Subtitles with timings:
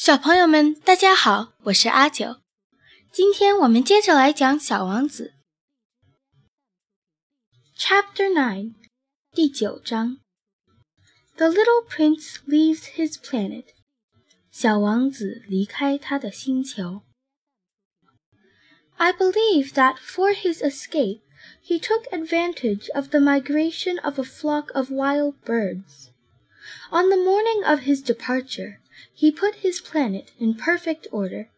[0.00, 2.42] 小朋友们，大家好，我是阿九。
[3.10, 5.32] 今天我们接着来讲《小王子》
[7.78, 8.74] Chapter Nine，
[9.32, 10.18] 第九章。
[11.36, 13.64] The little prince leaves his planet。
[14.50, 17.02] 小王子离开他的星球。
[18.96, 21.20] I believe that for his escape,
[21.62, 26.10] he took advantage of the migration of a flock of wild birds.
[26.90, 28.78] On the morning of his departure,
[29.13, 31.49] he put his planet in perfect order.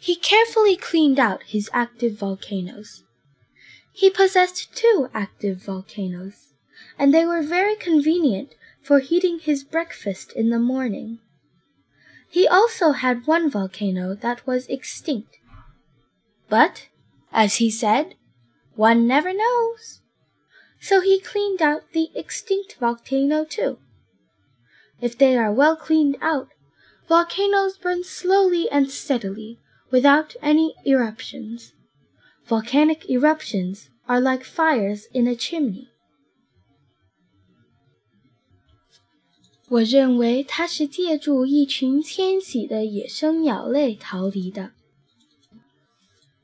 [0.00, 3.04] He carefully cleaned out his active volcanoes.
[3.92, 6.54] He possessed two active volcanoes,
[6.98, 11.18] and they were very convenient for heating his breakfast in the morning.
[12.30, 15.38] He also had one volcano that was extinct.
[16.48, 16.88] But,
[17.32, 18.14] as he said,
[18.74, 20.02] one never knows.
[20.80, 23.78] So he cleaned out the extinct volcano too.
[25.00, 26.48] If they are well cleaned out,
[27.07, 29.57] Volcanoes burn slowly and steadily,
[29.91, 31.73] without any eruptions.
[32.47, 35.87] Volcanic eruptions are like fires in a chimney.
[39.69, 44.71] 我认为它是借助一群迁徙的野生鸟类逃离的。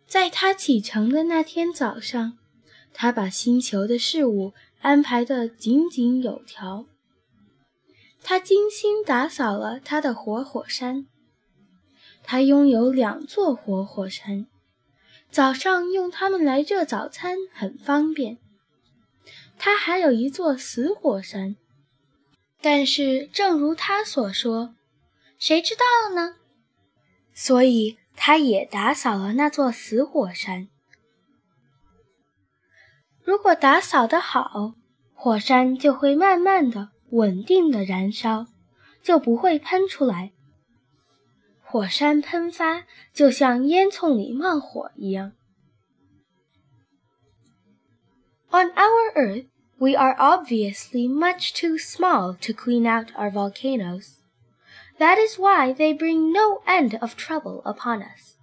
[0.08, 2.40] 在他启程的那天早上，
[2.92, 6.88] 他把星球的事物安排得井井有条。
[8.25, 11.07] 他精心打扫了他的活火山。
[12.23, 14.47] 他拥有两座活火山，
[15.31, 18.39] 早上用它们来热早餐很方便。
[19.59, 21.57] 他还有一座死火山，
[22.63, 24.75] 但是正如他所说，
[25.39, 26.37] 谁知道呢？
[27.35, 30.69] 所以他也打扫了那座死火山。
[33.23, 34.73] 如果打扫得好，
[35.13, 36.94] 火山就会慢慢的。
[37.15, 38.47] 稳定的燃烧，
[39.01, 40.33] 就不会喷出来。
[41.63, 45.33] 火山喷发就像烟囱里冒火一样。
[48.51, 49.47] On our Earth,
[49.79, 54.19] we are obviously much too small to clean out our volcanoes.
[54.99, 58.37] That is why they bring no end of trouble upon us.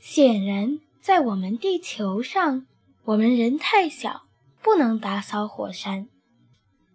[0.00, 2.66] 显然，在我们地球上，
[3.04, 4.22] 我们人太小，
[4.62, 6.08] 不能打扫火山。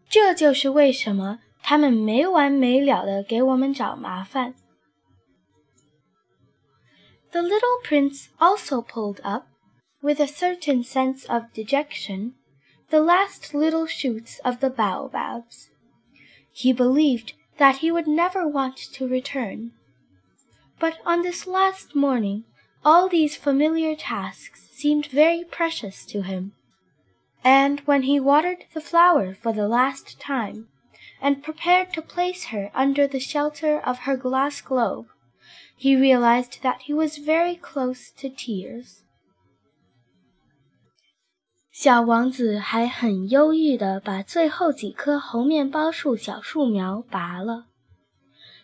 [0.08, 4.54] 这就是为什么他们没完没了的给我们找麻烦。
[7.32, 9.46] The little prince also pulled up,
[10.00, 12.34] with a certain sense of dejection,
[12.90, 15.70] the last little shoots of the baobabs.
[16.52, 19.72] He believed that he would never want to return.
[20.78, 22.44] But on this last morning,
[22.84, 26.52] all these familiar tasks seemed very precious to him
[27.42, 30.66] and when he watered the flower for the last time,
[31.20, 35.06] and prepared to place her under the shelter of her glass globe,
[35.76, 39.02] he realized that he was very close to tears.
[41.70, 47.66] 小王子还很忧郁地把最后几棵猴面包树小树苗拔了。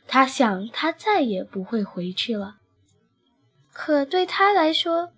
[0.06, 2.58] 他想，他再也不会回去了。
[3.72, 5.12] 可对他来说，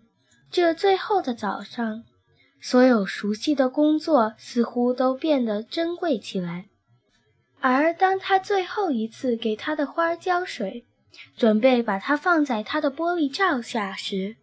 [0.51, 2.05] 这最后的早上
[2.70, 6.68] 所有熟悉的工作似乎都变得珍贵起来，
[7.62, 10.86] 而当他最后一次给他的花浇水，
[11.38, 14.36] 准备把它放在他的玻璃罩下时，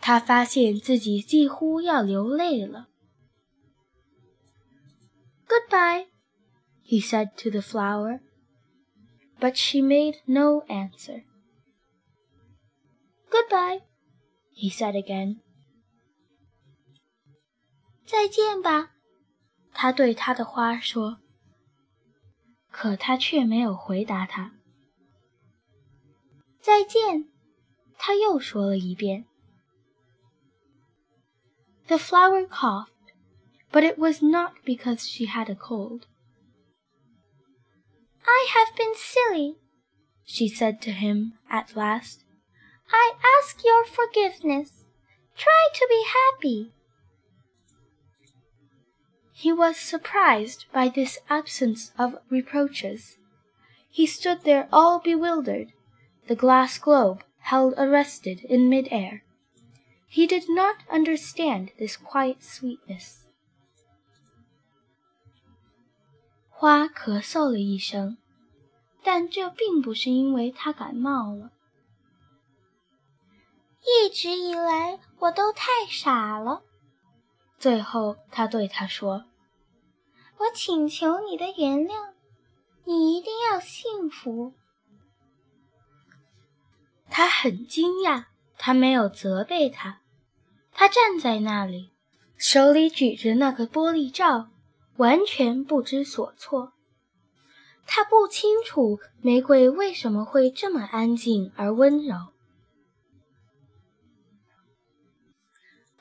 [0.00, 2.88] 他发现自己几乎要流泪了。
[5.46, 6.06] Goodbye,
[6.84, 8.18] he said to the flower,
[9.38, 11.22] but she made no answer.
[13.30, 13.82] Goodbye,
[14.52, 15.43] he said again.
[18.05, 18.91] 再见吧，
[19.73, 21.19] 他对他的花说。
[22.71, 24.53] 可他却没有回答他。
[26.61, 27.29] 再见，
[27.97, 29.25] 他又说了一遍。
[31.87, 32.87] The flower coughed,
[33.71, 36.03] but it was not because she had a cold.
[38.21, 39.57] I have been silly,
[40.23, 42.21] she said to him at last.
[42.91, 44.85] I ask your forgiveness.
[45.35, 46.73] Try to be happy.
[49.33, 53.17] He was surprised by this absence of reproaches.
[53.89, 55.69] He stood there all bewildered,
[56.27, 59.23] the glass globe held arrested in mid-air.
[60.09, 63.25] He did not understand this quiet sweetness.
[66.49, 68.17] 花咳嗽了一声，
[69.01, 71.51] 但这并不是因为它感冒了。
[73.81, 76.63] 一直以来，我都太傻了。
[77.64, 79.24] 最后，他对他说
[80.36, 82.12] ：“我请求你的原谅，
[82.84, 84.52] 你一定要幸福，
[87.08, 88.26] 他很惊讶，
[88.58, 90.02] 他没有责备他。
[90.74, 91.88] 他站在那里，
[92.36, 94.50] 手里举着那个玻璃罩，
[94.98, 96.74] 完全不知所措。
[97.86, 102.33] 他不清楚玫瑰为什么会这么安静而温柔。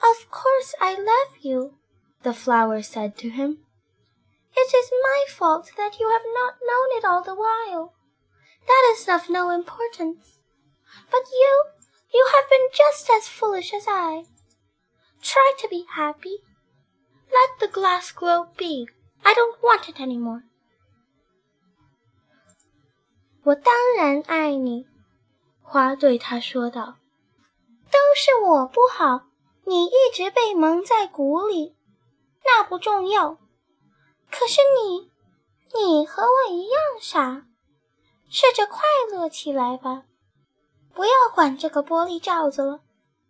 [0.02, 1.75] Of course I love you,
[2.22, 3.58] the flower said to him.
[4.56, 7.94] It is my fault that you have not known it all the while.
[8.66, 10.38] That is of no importance.
[11.10, 11.64] But you,
[12.12, 14.25] you have been just as foolish as I.
[15.22, 16.38] Try to be happy.
[17.30, 18.88] Let the glass globe be.
[19.25, 20.44] I don't want it any more.
[23.44, 24.86] 我当然爱你，
[25.62, 26.96] 花对他说道。
[27.90, 29.26] 都是我不好，
[29.65, 31.75] 你一直被蒙在鼓里，
[32.44, 33.38] 那不重要。
[34.30, 35.12] 可是你，
[35.74, 37.45] 你和我一样傻，
[38.30, 38.81] 试着快
[39.12, 40.04] 乐起来吧。
[40.94, 42.81] 不要管这个玻璃罩子了，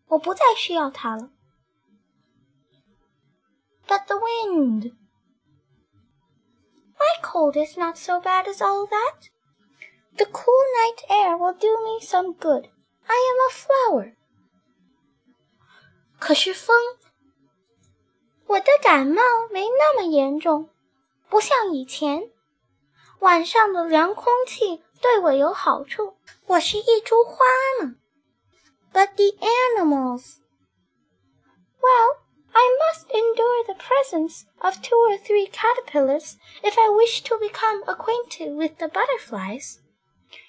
[0.07, 1.29] 我不再需要它了。
[3.87, 4.95] But the wind.
[6.97, 9.29] My cold is not so bad as all that.
[10.15, 12.69] The cool night air will do me some good.
[13.05, 14.15] I am a flower.
[16.22, 16.76] 可是风，
[18.46, 20.70] 我的感冒没那么严重，
[21.28, 22.30] 不像以前。
[23.20, 26.16] 晚上的凉空气对我有好处，
[26.46, 27.44] 我是一株花
[27.80, 27.94] 呢。
[28.92, 30.36] But the animals.
[31.80, 32.18] Well,
[32.52, 37.82] I must endure the presence of two or three caterpillars if I wish to become
[37.84, 39.78] acquainted with the butterflies.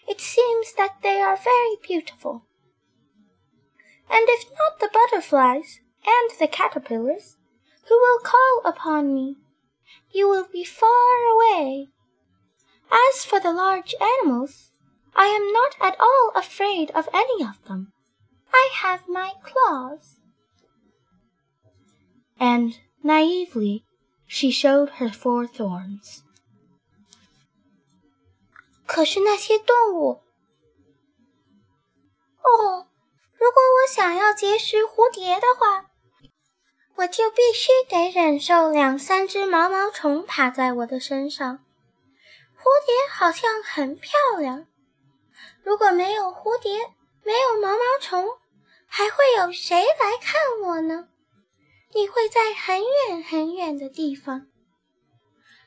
[0.07, 2.43] It seems that they are very beautiful.
[4.09, 7.37] And if not the butterflies and the caterpillars,
[7.87, 9.37] who will call upon me?
[10.11, 10.89] You will be far
[11.33, 11.87] away.
[12.91, 14.71] As for the large animals,
[15.15, 17.93] I am not at all afraid of any of them.
[18.51, 20.19] I have my claws.
[22.39, 23.83] And naively
[24.25, 26.23] she showed her four thorns.
[28.87, 30.23] 可是那些动物，
[32.41, 32.87] 哦，
[33.44, 35.90] 如果我想要结识蝴蝶的话，
[36.96, 41.58] 我就必须得忍受两三只毛毛虫爬在我的身上。
[42.56, 44.66] 蝴蝶好像很漂亮，
[45.62, 46.90] 如果没有蝴蝶，
[47.22, 48.26] 没有毛毛虫，
[48.86, 51.08] 还会有谁来看我呢？
[51.92, 54.46] 你会在很远很远的地方。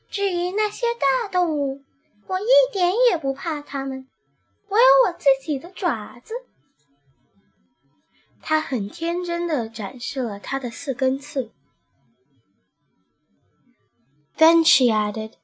[0.09, 1.83] 至于那些大动物，
[2.25, 4.09] 我一点也不怕它们，
[4.67, 6.33] 我有我自己的爪子。
[8.46, 11.52] 他很天真的展示了他的四根刺。
[14.36, 15.34] Then she added,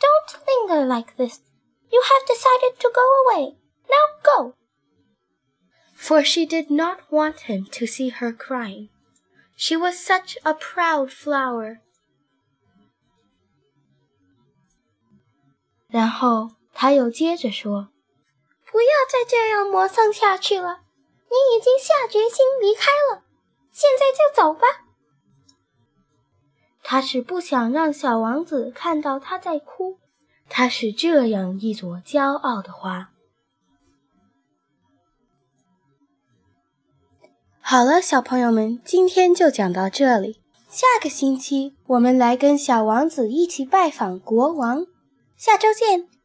[0.00, 1.40] "Don't linger like this.
[1.90, 3.56] You have decided to go away.
[3.86, 4.54] Now go."
[5.94, 8.88] For she did not want him to see her crying.
[9.56, 11.78] She was such a proud flower.
[15.88, 17.92] 然后他又接着说：“
[18.64, 20.80] 不要再这样磨蹭下去了。
[21.29, 23.23] 你已经下决心离开了，
[23.71, 24.67] 现在就走吧。”
[26.83, 29.97] 他是不想让小王子看到他在哭。
[30.49, 33.09] 他是这样一朵骄傲的花。
[37.59, 40.39] 好了，小朋友们，今天就讲到这里。
[40.69, 44.87] 下个星期我们来跟小王子一起拜访国王。
[45.35, 46.16] 下周见。